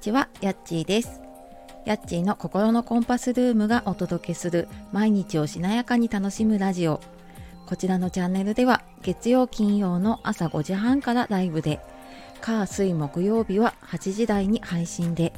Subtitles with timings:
[0.00, 1.20] ちは、やっちーです。
[1.84, 7.00] やっちーの心のコンパスルームがお届けする毎日をしなやかに楽しむラジオ。
[7.66, 11.80] こちらのチャンネルでは月曜金曜の朝5時半からライブで、
[12.40, 15.34] 火水木曜日は8時台に配信で、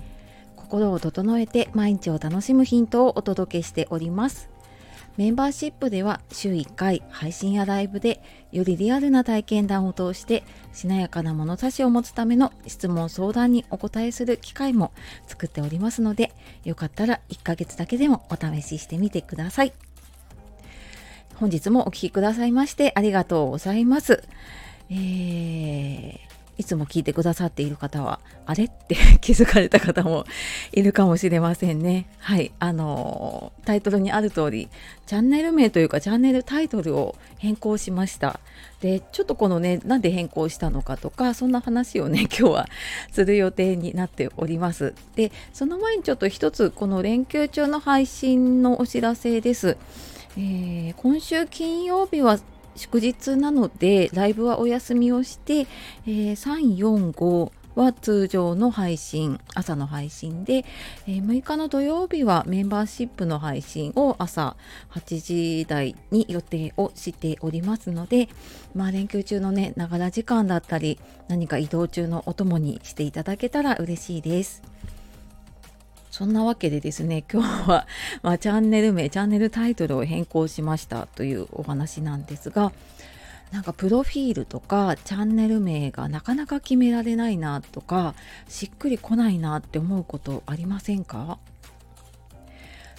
[0.54, 4.51] 心を整えて毎日を楽しむヒントをお届けしております。
[5.16, 14.92] メンバーシップでは週1回配信やライブでよりリアルな体験談を通してしなやかな物差しを持つための質問相談にお答えする機会も
[15.26, 16.32] 作っておりますので
[16.64, 19.72] よかったら1ヶ月だけでもお試ししてみてください。
[21.36, 24.22] 本日もお聴きくださいましてありがとうございます。
[24.90, 28.64] えーいつも聞いてくださっている方は、あれ？
[28.64, 30.24] って 気づかれた方も
[30.72, 32.06] いるかもしれませんね。
[32.18, 32.52] はい。
[32.58, 34.68] あのタイトルにある通り、
[35.06, 38.40] チャンネル名というか、チャンネルタイトルを変更しました。
[38.80, 42.68] で、ちょっとこのね、なんで変更したのかとか、そんな話をね、 今日は
[43.12, 44.94] する予定になっております。
[45.16, 49.76] で、その前にちょっと一つ、この連休中の配信のお知らせです。
[50.36, 52.38] えー今週金曜日は
[52.76, 55.66] 祝日なのでライブはお休みをして、
[56.06, 60.64] えー345は通常の配信朝の配信で、
[61.06, 64.56] えー6日の土曜日はメンバーシップの配信を朝
[64.90, 68.28] 8時台に予定をしておりますので
[68.74, 74.62] まあ連休中のねながら時間だったり何か移動中のお供にしていただけたら嬉しいです。
[76.12, 77.86] そんなわけでですね、今日は、
[78.22, 82.70] まあ、チャンネル名、チャンネルタイトルを変更しましたというお話なんですが、
[83.50, 88.14] なんかプロフィールとかチャンネル名がなかなか決められないなとか、
[88.46, 91.38] しっくりこないなって思うことありませんか？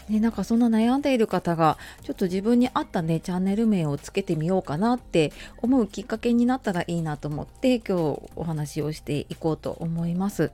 [0.09, 10.52] ね、なんかそんな悩んでいる方がちょっと自分に合ったねチャンネル名をつけてみようかなって思うきっかけになったらいいなと思って今日お話をしていこうと思います。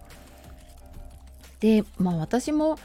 [1.60, 2.78] でまあ私も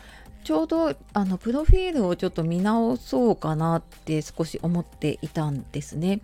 [0.45, 6.21] ちょうどあのプロフィールをちょっと見直そうかなって少し思っていたんですね。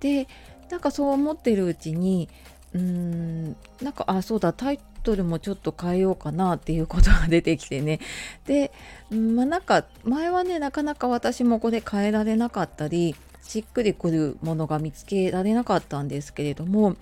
[0.00, 0.28] で
[0.70, 2.28] なんかそう思ってるうちに
[2.74, 8.00] うーんなんかあそうだタイトルもちょっと変えようかなっていうことが出てきてね
[8.46, 8.72] で、
[9.10, 16.96] まあ、なんか前はねなかなか私もこれ変えられなかったりしっくりくるものが見つけられなかったんですけれども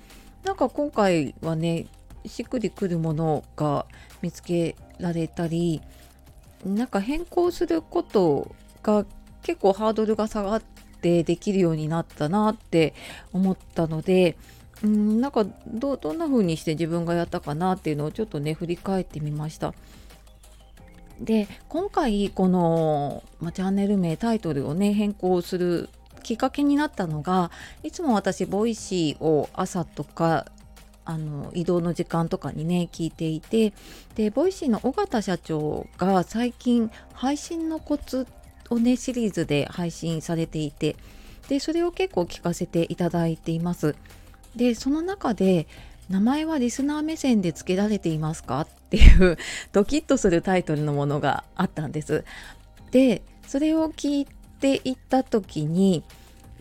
[0.45, 1.87] なんか今回はね
[2.27, 3.87] しっくりくるものが
[4.21, 5.81] 見つけられたり
[6.65, 9.05] なんか変更することが
[9.43, 10.63] 結構ハードルが下がっ
[11.01, 12.95] てできるようになったなって
[13.33, 14.37] 思ったので
[14.83, 19.75] うんなんかどどんな風にして自分がやったかなっていうのをちょっとね振り返ってみました。
[21.21, 25.89] で今回この、まチャンネル名タイトルをね変更する
[26.25, 27.53] きっかけになったのが
[27.85, 30.47] いつも私ボイシーを朝とか
[31.05, 33.73] あの移動の時間とかにね聞いていて
[34.15, 38.27] でボイシーの尾形社長が最近配信のコツ
[38.71, 40.97] をねシリーズで配信されていて
[41.49, 43.97] でそれを結構聞かせていただいています。
[44.57, 45.67] でその中で
[46.09, 49.39] 名前はリスナー目線で付けられていますかっていう
[49.73, 52.25] ドキッとするタイトルのものがあったんです。
[52.91, 54.27] でそれを聞い
[54.61, 56.05] ていった時に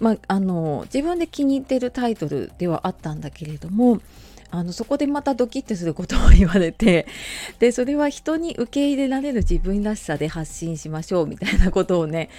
[0.01, 4.01] まあ、あの自分で気に入ってるタイトルではあったんだけれども
[4.51, 7.07] あのそこでまたドキッとすることを言われて
[7.59, 12.29] でそれは人に受け入れられる自分らしさで発信しましょうみたいなことをね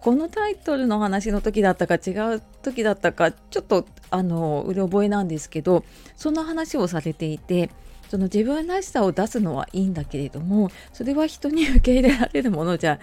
[0.00, 5.84] このタイトルの話の時だったか違う時だったかちょっとあのうろ覚えなんですけど
[6.16, 7.70] そんな話をされていて
[8.12, 13.00] その自分らしさを出すのはいいんだけれどもそれは人に受け入れられるものじゃ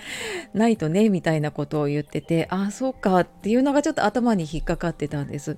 [0.54, 5.58] ないとねみたいなことを言っててああそうかっていうのがちょっと頭に引っかかってたんです。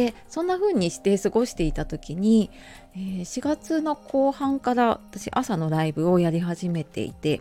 [0.00, 2.50] でそんな風にして過ごしていた時に、
[2.94, 7.40] えー4月の後半から私朝のライブをやり始めていて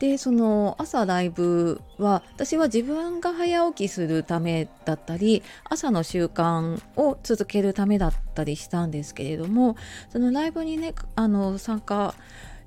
[0.00, 9.76] でその朝ライブは私は自分が早起きするためだったり朝の習慣を続けるためだったりしたんですけれども
[10.10, 12.14] そのライブにねあの参加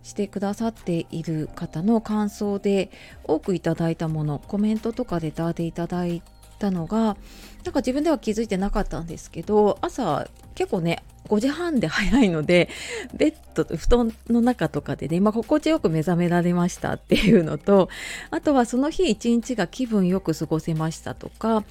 [0.06, 2.90] してくださっている方の感想で
[3.24, 6.22] 多くいただいたものコメントとかレターでいただい
[6.58, 12.70] たのがなんか自分では気づいてなかったんですけど朝結構ね5時半で早いので
[13.16, 17.90] ベッドと布団の中とかでね、まあ、心地よく目覚められましたっていうのと
[18.30, 21.64] あとはその日一日が気分よく過ごせましたとか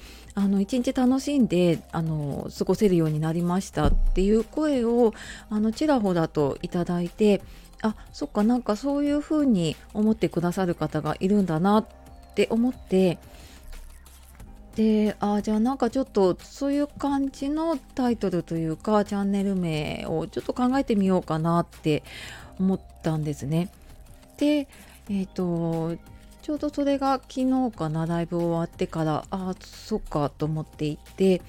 [0.59, 5.13] 一日楽しんであの過ごせるようになりましたっていう声を
[5.49, 7.41] あのちらほらといただいて
[7.81, 11.85] あそっかなんかそういうふうに思ってくださる方がいるんだなっ
[12.35, 13.19] て思って
[14.75, 22.03] であじゃあなんかちょっとそういう感じのタイトルというかチャンネル名をちょっと考えてみようかなって
[22.59, 23.69] 思ったんですね。
[24.37, 24.67] で
[25.09, 25.97] えっ、ー、と
[26.41, 31.41] ちょうどそれが昨日かなライブ終わってからああそっかと思っていて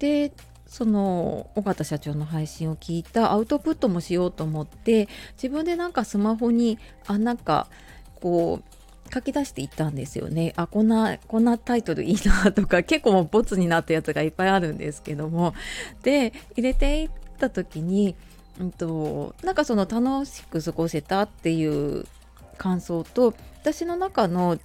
[0.00, 0.32] で
[0.66, 7.68] その尾形社長の配信を聞いたアウトプットもしようと思って自分でなんかスマホにあなんか
[8.20, 10.52] こう書き出していったんですよね。
[10.56, 15.54] あこんなこんなタイトルいいなとか 結構もうボツになったやつがいっぱいあるんですけども
[16.02, 18.14] で入れていった時に、
[18.60, 22.06] うんと、なんかその楽しく過ごせたっていう
[22.56, 24.58] 感想と私の中の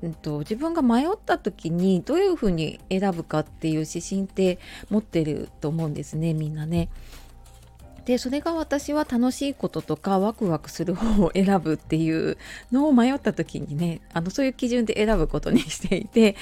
[0.00, 4.58] うんと、自分が迷った時にどういうふうに選ぶかっていう指針って
[4.90, 6.88] 持ってると思うんですねみんなね。
[8.08, 12.38] でそれが私は楽しいこととかワクワクする方を選ぶっていう
[12.72, 16.34] のを迷った時にねあのそういう基準で選ぶことにしていて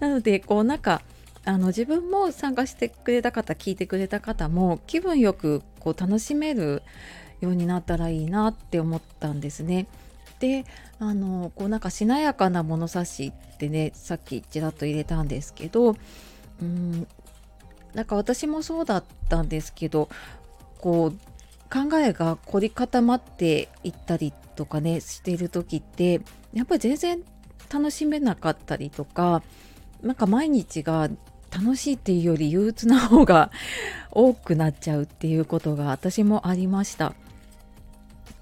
[0.00, 1.00] なのでこうなんか
[1.44, 6.82] あの自分も参加してくれた方聞いてくれた方も気分よくこう楽しめる
[7.40, 9.86] ようになったらいいなって思ったんですね。
[10.40, 10.64] で
[10.98, 15.94] あのこうなんかしなやかな物差しってねさっきちらっと入れたんですけど
[16.60, 17.06] うん
[17.94, 20.08] なんか私もそうだったんですけど
[20.82, 21.18] こう
[21.72, 26.20] 考えが凝り固まっていったりとかねしている時って
[26.52, 27.22] やっぱり全然
[27.72, 29.42] 楽しめなかったりとか
[30.02, 31.08] なんか毎日が
[31.50, 33.50] 楽しいっていうより憂鬱な方が
[34.10, 37.14] 多くなっちゃうっていうことが私もありました。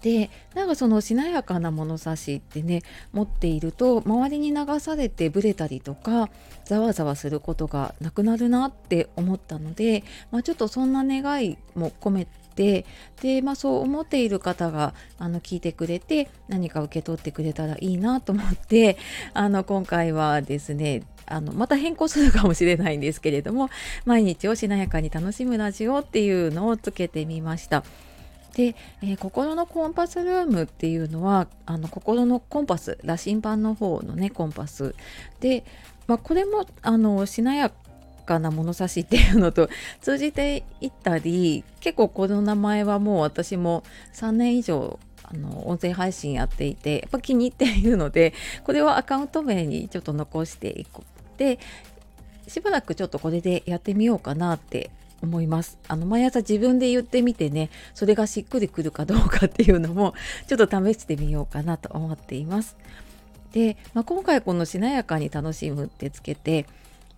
[0.03, 2.83] でなんかそのしなやかな物差しってね
[3.13, 6.31] 持っていると周りに流されてブレたりとか
[6.65, 12.87] ざわざわすることがなくなるなって思ったので、まあ、ちょっとそんな願いも込めて
[13.21, 18.97] で、まあ、そう思っている方があの聞いてくれて何か受け取ってくれたらいいなと思って
[19.35, 23.71] あの今回はですねあのまた変更するかもしれないんですけれども
[24.05, 27.85] 毎日をしなやかに楽しむラジオっていうのをつけてみました。
[28.55, 34.95] で、えー、心のコンパスルームっていうのはあの心のコンパス羅針盤の方のねコンパス。
[35.41, 35.65] で、
[36.07, 37.73] まあ、これもあのしなや
[38.27, 39.69] かな物差しっていうのと
[40.01, 43.83] 通じていったり結構この名前はもう私も
[44.15, 51.39] 3年以上あの音声配信やっていてやっぱ気に入っているのでこれはアカウント名にちょっと残していこう。
[51.39, 51.59] で
[52.47, 54.91] しばらくちょっとこれでやってみようかなって
[55.23, 60.15] 思いますあの毎朝自分で言ってみてねそれがしっくりくるかどうかっていうのも
[60.47, 62.77] ちょっと試してみようかなと思っています
[63.53, 66.67] で、まあ、今回このしなやかに楽しむってつけて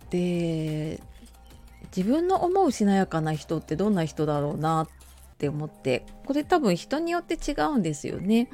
[0.09, 0.99] で
[1.95, 4.87] 自分の思うしなやかな人ってどんな人だろうなっ
[5.37, 8.49] て思ってこれ多分人によって違うんですよね。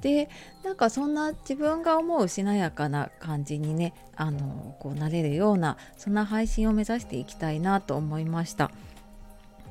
[0.00, 0.28] で
[0.64, 8.72] なんかそんな自分が思うしなやかな感じにねあのこうなれるようなそんな配信を目指していきたいなと思いました。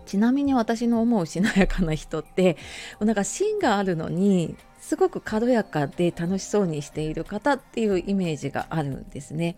[0.06, 2.58] ちなみに私の思うしなやかな人って
[3.00, 9.56] なんか芯があるのにすごく軽やかで楽しそうにしている方っていうイメージがあるんですね。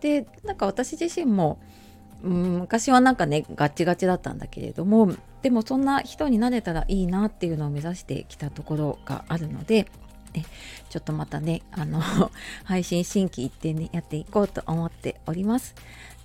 [0.00, 1.58] でなんか私自身も
[2.22, 5.12] 昔はなんかねガチガチだったんだけれども
[5.42, 9.86] でもそんな人になれたらいいなっていうのを目指してきたところがあるので、
[10.90, 12.00] ちょっとまたね、あの
[12.64, 15.74] 配信新規一点でやっていこうと思っております。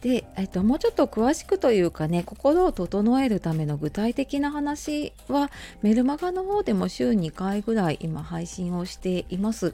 [0.01, 9.73] で、えっと、もうちょっと詳しくというかね、心を整えるための具体的な話は、メルマガの方でも週2回ぐらい今配信をしています。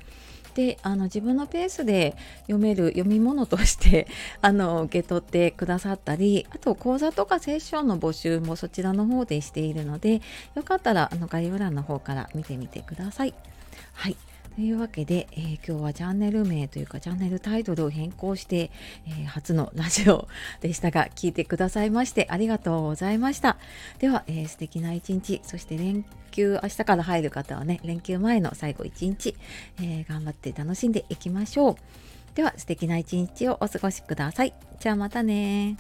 [0.58, 2.16] であの自分のペースで
[2.48, 4.08] 読める読み物として
[4.42, 10.20] あの受け取ってくださったりあと講座とかセッションの募集もそちらの方でしているので
[10.56, 13.36] よかったらあの概要欄の方から見てみてください。
[13.94, 14.18] はい。
[14.58, 18.72] というわけで、えー、今日はチャンネル名というかチャンネルタイトルを変更して、
[19.06, 20.28] えー、初のラジオ
[20.62, 23.58] でしたが聞いてくださいましてありがとうございました。
[24.00, 29.36] では、えー、素敵な一日そして連休明日から入る方はね連休前の最後一日、
[29.80, 31.76] え頑張って楽しんでいきましょう。
[32.34, 34.56] では素敵な一日をお過ごしください。
[34.80, 35.78] じゃあまたね